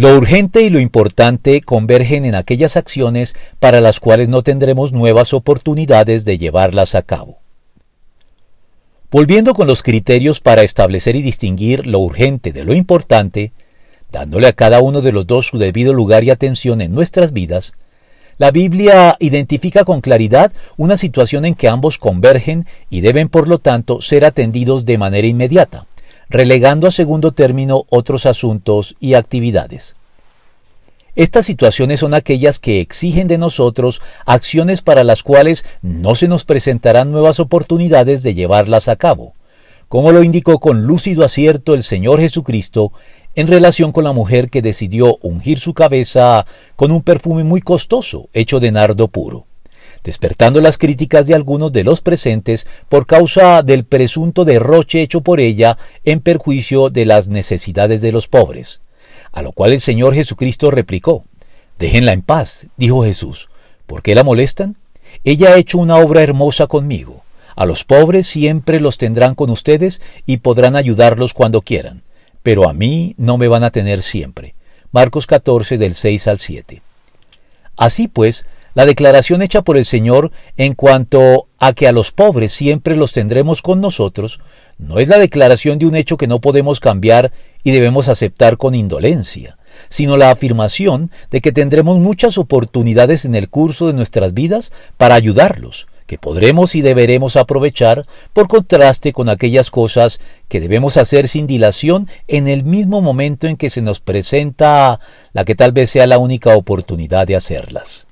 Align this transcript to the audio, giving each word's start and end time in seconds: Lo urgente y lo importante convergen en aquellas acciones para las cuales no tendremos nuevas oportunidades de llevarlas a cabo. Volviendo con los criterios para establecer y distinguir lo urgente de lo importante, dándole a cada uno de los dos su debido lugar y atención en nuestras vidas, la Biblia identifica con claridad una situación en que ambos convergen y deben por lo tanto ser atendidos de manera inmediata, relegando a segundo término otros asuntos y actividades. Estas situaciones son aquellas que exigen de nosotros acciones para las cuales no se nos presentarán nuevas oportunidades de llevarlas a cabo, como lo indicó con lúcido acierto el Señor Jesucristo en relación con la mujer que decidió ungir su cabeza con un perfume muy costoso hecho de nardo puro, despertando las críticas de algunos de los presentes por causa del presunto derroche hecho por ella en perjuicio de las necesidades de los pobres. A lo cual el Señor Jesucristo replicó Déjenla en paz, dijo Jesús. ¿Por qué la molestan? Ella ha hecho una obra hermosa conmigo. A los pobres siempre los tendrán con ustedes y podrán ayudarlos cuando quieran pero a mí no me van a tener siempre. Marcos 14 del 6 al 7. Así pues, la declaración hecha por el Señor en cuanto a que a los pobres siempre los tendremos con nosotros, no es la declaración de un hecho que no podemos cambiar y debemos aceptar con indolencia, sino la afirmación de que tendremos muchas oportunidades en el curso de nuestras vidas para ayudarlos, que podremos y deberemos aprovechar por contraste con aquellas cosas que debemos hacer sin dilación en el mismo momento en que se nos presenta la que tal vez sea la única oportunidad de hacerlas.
Lo 0.00 0.16
urgente 0.16 0.62
y 0.62 0.70
lo 0.70 0.80
importante 0.80 1.60
convergen 1.60 2.24
en 2.24 2.34
aquellas 2.34 2.78
acciones 2.78 3.36
para 3.58 3.82
las 3.82 4.00
cuales 4.00 4.30
no 4.30 4.40
tendremos 4.40 4.92
nuevas 4.92 5.34
oportunidades 5.34 6.24
de 6.24 6.38
llevarlas 6.38 6.94
a 6.94 7.02
cabo. 7.02 7.36
Volviendo 9.10 9.52
con 9.52 9.66
los 9.66 9.82
criterios 9.82 10.40
para 10.40 10.62
establecer 10.62 11.16
y 11.16 11.22
distinguir 11.22 11.86
lo 11.86 11.98
urgente 11.98 12.50
de 12.50 12.64
lo 12.64 12.72
importante, 12.72 13.52
dándole 14.10 14.46
a 14.46 14.54
cada 14.54 14.80
uno 14.80 15.02
de 15.02 15.12
los 15.12 15.26
dos 15.26 15.48
su 15.48 15.58
debido 15.58 15.92
lugar 15.92 16.24
y 16.24 16.30
atención 16.30 16.80
en 16.80 16.94
nuestras 16.94 17.34
vidas, 17.34 17.74
la 18.38 18.52
Biblia 18.52 19.18
identifica 19.20 19.84
con 19.84 20.00
claridad 20.00 20.50
una 20.78 20.96
situación 20.96 21.44
en 21.44 21.54
que 21.54 21.68
ambos 21.68 21.98
convergen 21.98 22.64
y 22.88 23.02
deben 23.02 23.28
por 23.28 23.48
lo 23.48 23.58
tanto 23.58 24.00
ser 24.00 24.24
atendidos 24.24 24.86
de 24.86 24.96
manera 24.96 25.26
inmediata, 25.26 25.84
relegando 26.30 26.86
a 26.86 26.92
segundo 26.92 27.32
término 27.32 27.84
otros 27.90 28.24
asuntos 28.24 28.96
y 29.00 29.14
actividades. 29.14 29.96
Estas 31.16 31.44
situaciones 31.44 32.00
son 32.00 32.14
aquellas 32.14 32.60
que 32.60 32.80
exigen 32.80 33.26
de 33.26 33.36
nosotros 33.36 34.00
acciones 34.26 34.80
para 34.80 35.02
las 35.02 35.24
cuales 35.24 35.66
no 35.82 36.14
se 36.14 36.28
nos 36.28 36.44
presentarán 36.44 37.10
nuevas 37.10 37.40
oportunidades 37.40 38.22
de 38.22 38.32
llevarlas 38.32 38.88
a 38.88 38.94
cabo, 38.94 39.34
como 39.88 40.12
lo 40.12 40.22
indicó 40.22 40.60
con 40.60 40.86
lúcido 40.86 41.24
acierto 41.24 41.74
el 41.74 41.82
Señor 41.82 42.20
Jesucristo 42.20 42.92
en 43.34 43.48
relación 43.48 43.90
con 43.90 44.04
la 44.04 44.12
mujer 44.12 44.50
que 44.50 44.62
decidió 44.62 45.18
ungir 45.20 45.58
su 45.58 45.74
cabeza 45.74 46.46
con 46.76 46.92
un 46.92 47.02
perfume 47.02 47.42
muy 47.42 47.60
costoso 47.60 48.28
hecho 48.32 48.60
de 48.60 48.70
nardo 48.70 49.08
puro, 49.08 49.46
despertando 50.04 50.60
las 50.60 50.78
críticas 50.78 51.26
de 51.26 51.34
algunos 51.34 51.72
de 51.72 51.84
los 51.84 52.00
presentes 52.00 52.66
por 52.88 53.06
causa 53.06 53.62
del 53.62 53.84
presunto 53.84 54.44
derroche 54.44 55.02
hecho 55.02 55.20
por 55.20 55.40
ella 55.40 55.78
en 56.04 56.20
perjuicio 56.20 56.90
de 56.90 57.06
las 57.06 57.28
necesidades 57.28 58.00
de 58.00 58.12
los 58.12 58.28
pobres. 58.28 58.80
A 59.32 59.42
lo 59.42 59.52
cual 59.52 59.72
el 59.72 59.80
Señor 59.80 60.14
Jesucristo 60.14 60.70
replicó 60.70 61.24
Déjenla 61.78 62.12
en 62.12 62.22
paz, 62.22 62.66
dijo 62.76 63.04
Jesús. 63.04 63.48
¿Por 63.86 64.02
qué 64.02 64.14
la 64.14 64.24
molestan? 64.24 64.76
Ella 65.24 65.50
ha 65.50 65.56
hecho 65.56 65.78
una 65.78 65.96
obra 65.96 66.22
hermosa 66.22 66.66
conmigo. 66.66 67.24
A 67.56 67.66
los 67.66 67.84
pobres 67.84 68.26
siempre 68.26 68.80
los 68.80 68.98
tendrán 68.98 69.34
con 69.34 69.50
ustedes 69.50 70.02
y 70.26 70.38
podrán 70.38 70.76
ayudarlos 70.76 71.34
cuando 71.34 71.62
quieran 71.62 72.02
pero 72.42 72.68
a 72.68 72.72
mí 72.72 73.14
no 73.18 73.38
me 73.38 73.48
van 73.48 73.64
a 73.64 73.70
tener 73.70 74.02
siempre. 74.02 74.54
Marcos 74.92 75.26
14 75.26 75.78
del 75.78 75.94
6 75.94 76.26
al 76.28 76.38
7. 76.38 76.82
Así 77.76 78.08
pues, 78.08 78.46
la 78.74 78.86
declaración 78.86 79.42
hecha 79.42 79.62
por 79.62 79.76
el 79.76 79.84
Señor 79.84 80.30
en 80.56 80.74
cuanto 80.74 81.48
a 81.58 81.72
que 81.72 81.88
a 81.88 81.92
los 81.92 82.12
pobres 82.12 82.52
siempre 82.52 82.96
los 82.96 83.12
tendremos 83.12 83.62
con 83.62 83.80
nosotros, 83.80 84.40
no 84.78 84.98
es 84.98 85.08
la 85.08 85.18
declaración 85.18 85.78
de 85.78 85.86
un 85.86 85.96
hecho 85.96 86.16
que 86.16 86.26
no 86.26 86.40
podemos 86.40 86.80
cambiar 86.80 87.32
y 87.62 87.72
debemos 87.72 88.08
aceptar 88.08 88.56
con 88.56 88.74
indolencia, 88.74 89.58
sino 89.88 90.16
la 90.16 90.30
afirmación 90.30 91.10
de 91.30 91.40
que 91.40 91.52
tendremos 91.52 91.98
muchas 91.98 92.38
oportunidades 92.38 93.24
en 93.24 93.34
el 93.34 93.50
curso 93.50 93.86
de 93.88 93.92
nuestras 93.92 94.32
vidas 94.32 94.72
para 94.96 95.14
ayudarlos, 95.16 95.86
que 96.06 96.18
podremos 96.18 96.74
y 96.74 96.80
deberemos 96.80 97.36
aprovechar 97.36 98.04
por 98.32 98.48
contraste 98.48 99.12
con 99.12 99.28
aquellas 99.28 99.70
cosas 99.70 100.20
que 100.48 100.60
debemos 100.60 100.96
hacer 100.96 101.28
sin 101.28 101.46
dilación 101.46 102.08
en 102.26 102.48
el 102.48 102.64
mismo 102.64 103.00
momento 103.00 103.46
en 103.46 103.56
que 103.56 103.70
se 103.70 103.82
nos 103.82 104.00
presenta 104.00 104.98
la 105.32 105.44
que 105.44 105.54
tal 105.54 105.72
vez 105.72 105.90
sea 105.90 106.06
la 106.06 106.18
única 106.18 106.56
oportunidad 106.56 107.26
de 107.26 107.36
hacerlas. 107.36 108.09